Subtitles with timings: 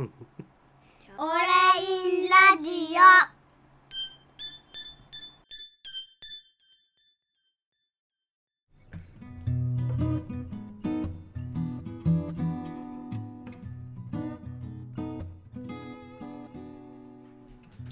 [0.00, 0.10] オレイ
[2.26, 3.00] ンラジオ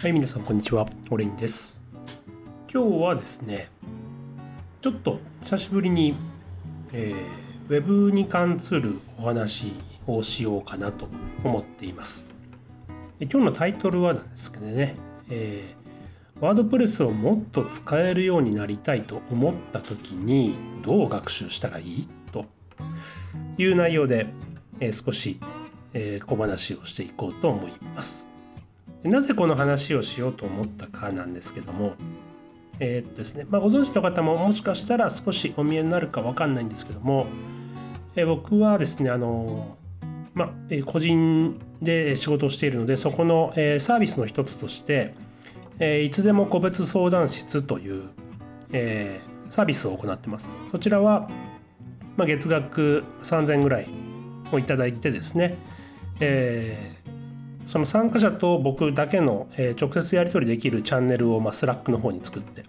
[0.01, 0.89] はい、皆さんこんにちは。
[1.11, 1.83] オレインです。
[2.73, 3.69] 今日はですね、
[4.81, 6.17] ちょっと久しぶりに、
[6.95, 9.75] えーウェブに関するお話
[10.09, 11.07] をしようかなと
[11.45, 12.27] 思っています。
[13.19, 14.97] で今日のタイトルはなんですけどね、
[15.31, 15.79] えー
[16.41, 22.09] ワードプレスをもっと使えるようになりたいと思った時にどう学習したらいい？
[22.31, 22.45] と。
[23.57, 24.29] いう内容で、
[24.79, 25.41] えー少し、
[25.95, 28.29] えー小話をしていこうと思います。
[29.03, 31.95] なぜこの話をしようと思ったかなんですけども、
[32.79, 33.45] えーっとですね。
[33.51, 37.27] まあ、ご存知の方ももしかしたら少しお見えになるかわかんないんですけども、
[38.15, 39.77] え僕はですねあの、
[40.39, 40.51] まあ、
[40.87, 45.13] 個人で仕事をしているのでそこの、えサービスの一つとして、
[45.81, 48.05] えいつでも個別相談室という、
[48.73, 50.57] えサービスを行ってます。
[50.71, 51.29] そちらは、
[52.17, 53.89] ま、月額3000ぐらい
[54.53, 55.57] をいただいてですね、
[56.21, 56.95] え
[57.67, 62.63] その参加者と僕だけの、え直接やり取りできるチャンネルを、まあ、 Slack の方に作って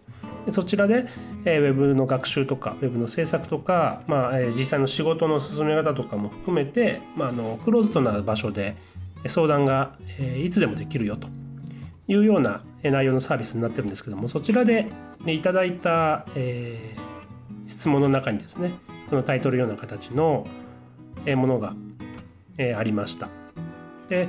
[0.46, 1.06] でそちらで、
[1.46, 8.76] えーウェブの学習とかウェブの制作とか、まあえー実際の仕事の進め方とかも含めて、まあ、あのクローズドな場所で
[9.28, 11.28] 相談が、えーいつでもできるよと
[12.08, 14.88] いうような内容のサービスになってるんですけどもそちらで、
[15.22, 17.10] ね、いただいた、えー
[17.68, 18.74] 質問の中にですね
[19.12, 20.44] このタイトルような形の、
[21.36, 21.76] ものが、
[22.58, 23.30] えーありました。
[24.10, 24.28] で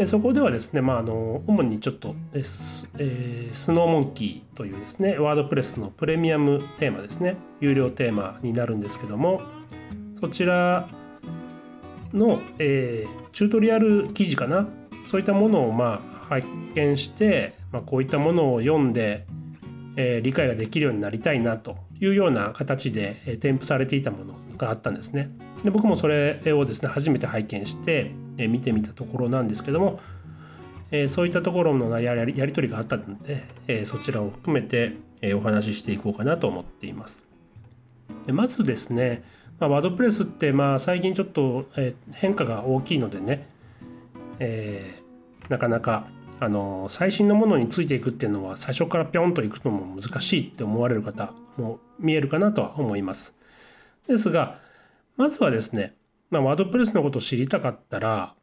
[0.00, 9.42] えそこではですね、まあ、あの主にちょっとえス,、えースノーモンキーというですねワードプレスのプレミアムテーマですね有料テーマになるんですけども
[10.20, 10.88] そちら
[12.12, 14.66] の、えーチュートリアル記事かな
[15.04, 16.42] そういったものをまあ拝
[16.74, 19.26] 見して、まあ、こういったものを読んで、
[19.96, 25.30] えー理解ができるようになりたいなというような形で、えー添付されていたものがあったんですね。
[25.62, 30.00] で僕もそれをですね初めて拝見して、え見てみたところなんですけども、
[30.90, 37.26] えそういったところのやりやり取りがあったので、えそちらを含めて、えお話ししていこうかなと思っています。
[38.24, 39.22] でまずですね、
[39.58, 43.46] まあ、ワードプレスってまあ最近ちょっと、え変化が大きいのでね、
[44.38, 45.08] えー
[45.48, 46.08] なかなか
[46.40, 53.36] あの最新のものについていくっていうのは最初からピョンといくのも難しいって思われる方も見えるかなとは思います。
[54.06, 54.60] ですが
[55.16, 55.96] まずはですね、
[56.30, 58.34] まあ、ワードプレスのことを知りたかったら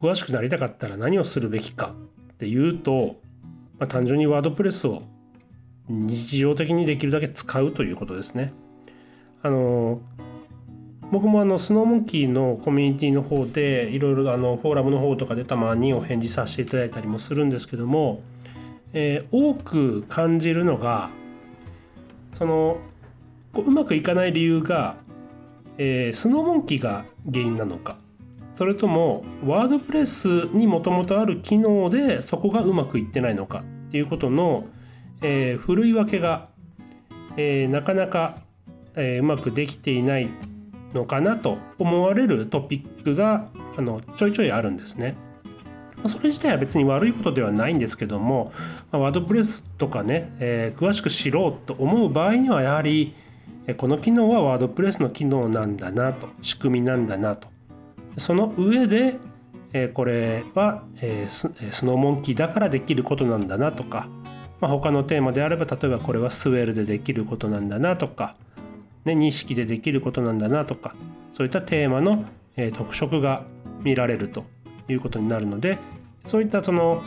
[0.00, 1.94] 詳しくなりたかったら何をするべきか
[2.32, 3.16] っていうと、
[3.78, 5.02] まあ、単純にワードプレスを
[5.88, 8.52] 日常的にできるだけ使うということですね。
[9.42, 10.00] あの
[11.10, 18.22] 僕もあのスノーモンキーのコミュニティの方でいろいろあのフォーラムの方とかでたまにお返事させていただいたりもするんですけども、
[18.92, 21.10] えー多く感じるのが
[22.32, 22.78] その
[23.52, 24.96] こううまくいかない理由が、
[25.82, 27.96] えースノーモンキーが原因なのか
[28.54, 34.66] それともワードプレスにもともとある機能でそこがうまくいってないのかっていうことの、
[35.22, 36.48] えー、ふるい分けが、
[37.38, 38.42] えーなかなか、
[38.94, 40.28] えーうまくできていない
[40.92, 43.48] のかなと思われるトピックが
[43.78, 45.16] あのちょいちょいあるんですね。
[46.06, 48.52] それ自体は別に悪いことではないんですけども、
[48.90, 53.14] ワードプレスとかね、えー詳しく知ろうと思う場合にはやはり
[53.76, 57.48] この機能はワードプレスの機能なんだなと仕組みなんだなと。
[58.18, 59.18] その上で、
[59.94, 60.84] これは、
[61.28, 61.46] ス
[61.86, 64.08] ノーモンキーだからできることなんだなとか、
[64.60, 68.36] ま、他のテーマであれば例えばこれはスウェールでできることなんだなとか、
[69.04, 70.94] ね、認識でできることなんだなとか
[71.32, 72.24] そういったテーマの、
[72.74, 73.44] 特色が
[73.82, 74.44] 見られると
[74.88, 75.78] いうことになるので
[76.26, 77.02] そういったその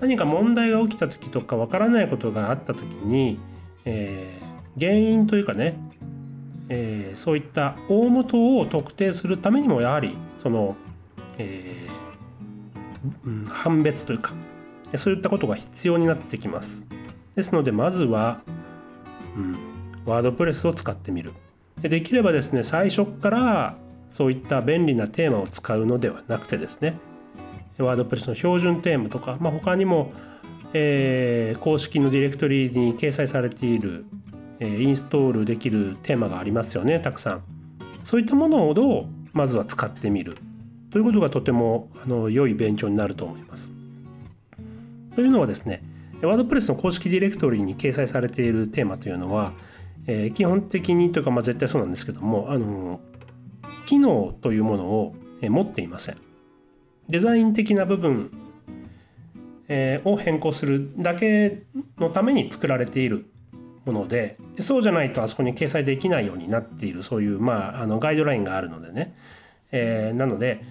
[0.00, 3.40] 何か問題が起きた時とかわからないことがあった時に、
[3.84, 4.42] えー
[4.78, 5.76] 原因というかね、
[6.68, 10.76] えーそういった大元を特定するためにもやはりその、
[11.38, 12.02] えー
[13.26, 14.32] うん判別というか
[14.94, 16.86] そういったことが必要になってきます。
[17.34, 18.42] ですのでまずは、
[19.36, 19.56] うん、
[20.04, 21.32] ワードプレスを使ってみる。
[21.80, 23.76] でできればですね最初から
[24.10, 26.98] そういった便利なテーマを使うのではなくてですね
[27.78, 30.12] ワードプレスの標準テーマとか、まあ、他にも、
[30.74, 34.04] えー公式のディレクトリに掲載されている、
[34.64, 37.42] えインストールできるテーマがありますよねたくさん。
[38.04, 40.36] そういったものをどうまずは使ってみる
[40.90, 43.72] ということがとてもあの良い勉強になると思います。
[45.16, 45.82] というのはですね
[46.22, 49.52] ワードプレスの公式ディレクトリに掲載されているテーマというのは、
[50.06, 53.00] えー基本的にというか、まあ、絶対そうなんですけどもあの
[53.86, 56.16] 機能というものを持っていません。
[57.08, 58.30] デザイン的な部分、
[59.66, 61.64] えーを変更するだけ
[61.98, 63.31] のために作られている
[63.84, 69.16] ものでそうじゃないとあそこに掲載できないようになっているそういう、まあ、あのガイドラインがあるのでね、
[69.72, 70.62] えーなので、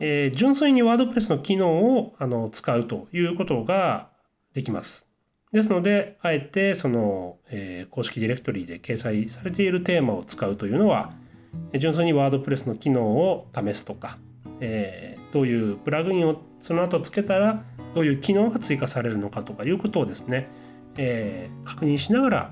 [0.00, 4.08] えー純粋にワードプレスの機能をあの使うということが
[4.54, 5.08] できます。
[5.52, 11.12] ですのであえてその、えー公式ディレクトリで掲載されているテーマを使うというのは
[11.78, 14.18] 純粋にワードプレスの機能を試すとか、
[14.60, 17.64] えーどういうプラグインをその後つけたら
[17.94, 20.48] どういう機能が追加されるのかとかいうことをですね、
[20.96, 22.50] えー確認しながら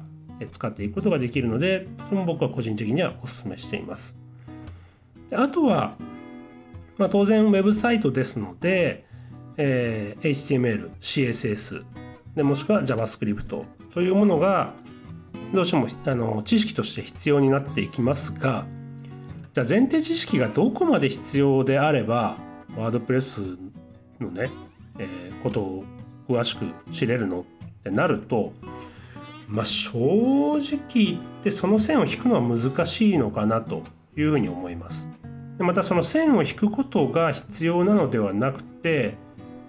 [0.53, 4.17] 使っていくことができるのでとても僕は個人的にはお勧めしています。
[5.29, 5.97] であとは、
[6.97, 9.05] まあ、当然ウェブサイトですので、
[9.57, 11.85] えー HTML、CSS
[12.35, 14.75] でもしくは JavaScript というものが
[15.53, 18.65] どうしてもあの知識として必要になっていきますが
[19.53, 22.37] じゃあ前提知識がどこまで必要であれば
[22.77, 23.43] ワードプレス
[24.21, 24.51] のね、
[24.99, 25.85] えーことを
[26.29, 27.47] 詳しく知れるの
[27.81, 28.53] ってなると
[29.49, 33.83] まあ正直言ってその線を引くのは難しいのかなと
[34.17, 35.09] いうふうに思います。
[35.59, 39.17] でまたその線を引くことが必要なのではなくて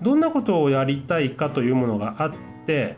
[0.01, 2.31] どんなことをやりたいかというものがあっ
[2.65, 2.97] て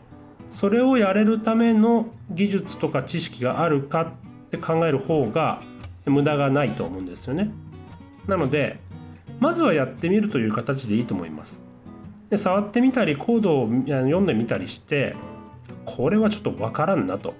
[0.50, 5.60] それをやれるための技術とか知識があるかって考える方が
[6.06, 7.50] 無駄がないと思うんですよね。
[8.28, 8.78] なので
[9.40, 11.63] まずはやってみるという形でいいと思います。
[12.34, 15.14] で触ってみたりコードを読んでみたりして
[15.84, 17.34] これはちょっとわからんなと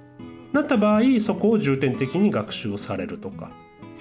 [0.53, 3.51] なった場合そこを重点的に学習をされるとか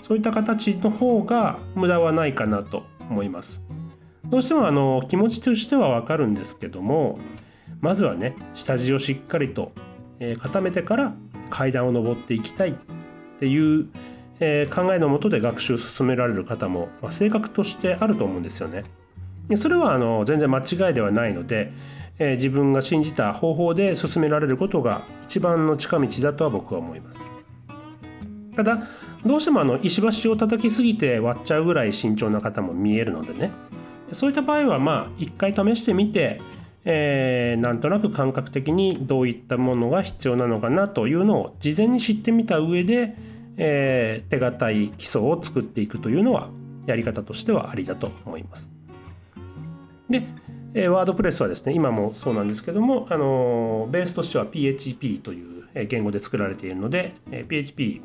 [0.03, 3.63] そういった形の方が無駄はないかなと思います。
[4.25, 7.19] どうしてもあの気持ちとしてはわかるんですけども
[7.81, 9.71] まずはね下地をしっかりと、
[10.19, 11.13] え固めてから
[11.49, 12.73] 階段を上っていきたいっ
[13.39, 13.87] ていう、
[14.39, 18.83] え考えのもとで学習を進められる方も、ま、性格としてあると思うんですよね。
[19.55, 21.71] それはあの全然間違いではないので、
[22.19, 27.19] えー自分が信じた方法で進められることが一番の近道だとは僕は思います。
[28.55, 28.87] ただ
[29.25, 33.51] どうしてもあの石橋を叩きすぎて割っちゃうぐらい慎重な方も見えるのでね
[34.11, 36.39] そういった場合はまあ一回試してみて、
[36.85, 43.15] えーなんとなく感覚的にどういったものが必要なのかなというのを事前に知ってみた上で、
[43.57, 46.49] えー手堅い基礎を作っていくというのは
[46.85, 48.82] やり方としてはありだと思います。
[50.13, 50.21] で、
[50.75, 58.01] えーワードプレスはですね今もそうなんですけども、あのベースとしては PHP という言語で作られているので、え PHP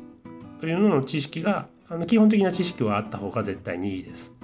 [0.59, 4.35] というのの知識があの基本的な知識はあった方が絶対にいいです。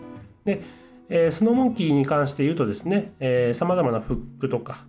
[0.44, 0.62] で、
[1.10, 3.14] えースノーモンキーに関して言うとですね
[3.56, 4.86] さまざまなフックとか、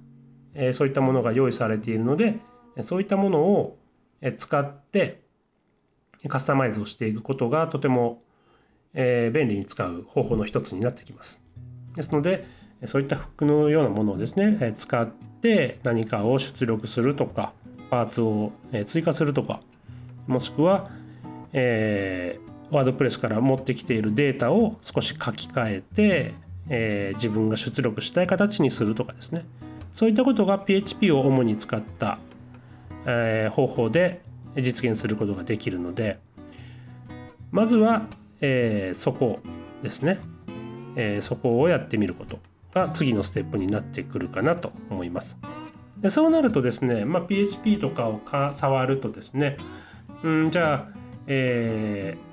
[0.53, 2.41] えそういったものが用意されているので
[2.83, 3.79] そういったものを
[4.37, 5.23] 使って
[6.29, 8.23] カスタマイズをしていくことがとても、
[8.93, 11.41] えー便利に使う方法の一つになってきます。
[11.95, 12.45] ですので
[12.85, 17.53] そういったフックのようなものをですね使って何かを出力するとか
[17.91, 18.53] パーツを
[18.87, 19.61] 追加するとか
[20.27, 20.91] もしくは、
[21.53, 22.39] え
[22.71, 26.35] ワードプレスから持ってきているデータを少し書き換えて、
[26.69, 29.45] えー自分が出力したい形にするとかですね。
[29.93, 32.19] そういったことが PHP を主に使った、
[33.07, 34.21] えー方法で
[34.57, 36.19] 実現することができるので
[37.53, 38.07] まずは、
[38.41, 39.39] えーそこ
[39.83, 40.19] ですね、
[40.97, 42.41] えーそこをやってみること。
[42.77, 45.39] が次のステップになってくるかなと思います。
[46.01, 49.57] でそうなるとですね、まあ、PHP とかをか触るとですね
[50.23, 50.89] うんじゃあ、
[51.27, 52.27] えー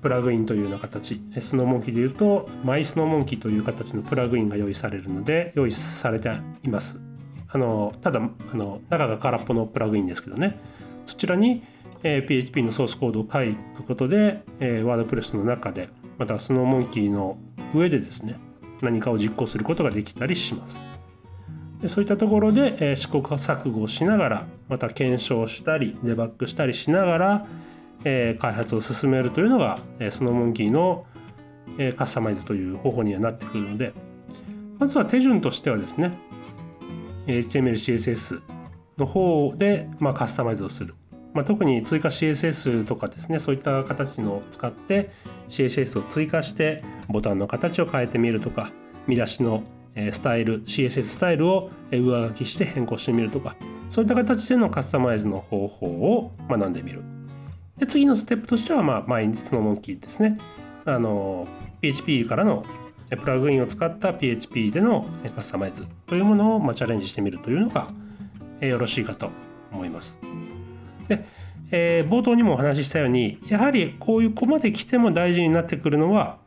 [0.00, 6.30] プラグインというような形スノーモンキーでいうとマイスノーモンキーという形のプラグインが用意されるので用意されて
[6.62, 7.00] います
[7.48, 10.60] あのただあの中が空っぽのプラグインですけどね
[11.06, 11.64] そちらに、
[12.02, 17.38] えー PHP のソースコードを書くことで、えー、ワードプレスの中でまたスノーモンキーの
[17.74, 18.38] 上でですね
[18.82, 20.82] 何かを実行することができたりします。
[21.80, 27.46] でそういったところで、えー試行錯誤しながらまた検証したりデバッグしたりしながら、
[28.04, 31.04] えー開発を進めるというのが、えースノーモンキーの、
[31.78, 33.92] えーカスタマイズという方法にはなってくるので
[34.78, 36.16] まずは手順としてはですね
[37.26, 38.42] HTML、CSS
[38.98, 40.94] の方で、まあ、カスタマイズをする、
[41.32, 45.10] まあ、特に追加 CSS とかですねそういった形のを使って
[45.48, 48.70] CSS を追加してボタンの形を変えてみるとか
[49.06, 49.62] 見出しの
[50.12, 53.56] スタイル CSS スタイルを上書きして変更してみるとか
[53.88, 57.02] そういった形でのカスタマイズの方法を学んでみる。
[57.78, 60.38] で次のステップとしては、まあ、毎日のモンキーですね。
[60.84, 61.46] あの
[61.80, 62.64] PHP からの
[63.10, 67.88] プラグインを使った PHP でのカスタマイズというものを、まあ、チャレンジしてみるというのが、
[68.60, 69.30] えよろしいかと
[69.72, 70.18] 思います。
[71.08, 71.24] で、
[71.70, 76.38] えー冒頭にもお話ししたようにやはりこういうここまで来ても大事になってくるのは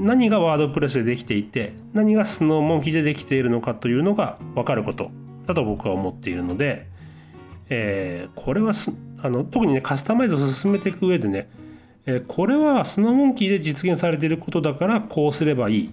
[0.00, 5.10] 何がワードプレスでできていて何がスノーモンキーでできているのかというのが分かること
[5.46, 6.86] だと僕は思っているので、
[7.68, 8.72] えー、これは
[9.22, 11.50] あの特にねカスタマイズを進めていく上でね、
[12.06, 15.92] えー、これはスノーモンキーで実現されていることだからこうすればいい、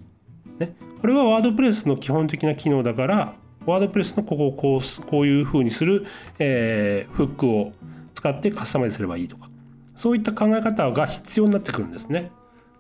[0.59, 3.33] ね、これはワードプレスの基本的な機能だから
[3.65, 6.05] ワードプレスのここをこうこういうふうにする、
[6.39, 7.73] えー、フックを
[8.17, 9.47] 使ってカスタマイズすればいいとか
[9.93, 12.31] そういった考え方が必要になってくるんですね。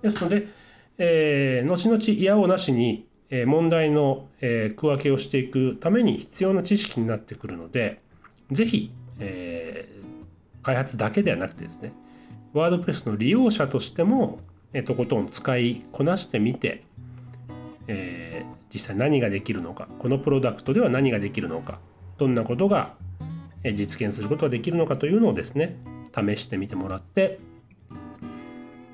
[0.01, 0.47] ですので、
[0.97, 3.07] えー、後々嫌をなしに
[3.45, 8.01] 問題の区分けをしていくために必要な知識になってくるので
[8.51, 11.91] 是非、えー、開発だけではなくてですね
[12.53, 14.39] ワードプレスの利用者としても
[14.85, 16.83] とことん使いこなしてみて、
[17.87, 21.79] えー、実際何ができるのかこのプロダクトでは何ができるのか
[22.17, 22.95] どんなことが
[23.63, 25.77] 実現することができるのかというのをですね
[26.13, 27.39] 試してみてもらって、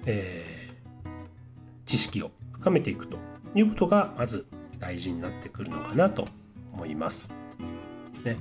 [0.06, 3.18] えー、知識を深めていくと
[3.56, 4.46] いうことがまず
[4.80, 6.28] 大事になってくるのかなと
[6.74, 7.32] 思います。
[8.26, 8.38] ね、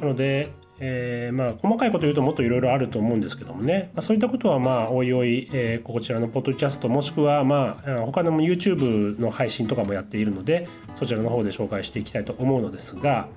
[0.00, 13.28] なので、えー、まあ細かいこと言うともっといろいろあると思うんですけどもね、まあ、そういったことはまあおいおい、えー、こちらのポッドキャストもしくはまあ他の YouTube の配信とかもやっているのでそちらの方で紹介していきたいと思うのですが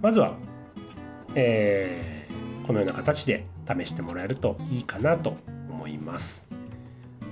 [0.00, 0.36] まずは、
[1.34, 5.36] えー、このような形で試してもらえるといいかなと
[5.70, 6.48] 思います。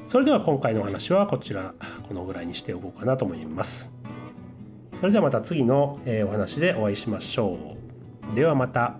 [0.06, 1.74] それでは今回のお話はこちら
[2.06, 3.92] このぐらいにしておこうかなと思います。
[4.94, 7.76] それではまた次のお話でお会いしましょ
[8.32, 8.34] う。
[8.34, 8.96] ではまた。